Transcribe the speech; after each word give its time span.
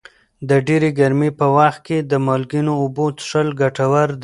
د 0.49 0.51
ډېرې 0.67 0.89
ګرمۍ 0.99 1.31
په 1.39 1.45
وخت 1.57 1.79
کې 1.87 1.97
د 2.11 2.13
مالګینو 2.25 2.73
اوبو 2.81 3.05
څښل 3.17 3.47
ګټور 3.61 4.07
دي. 4.13 4.19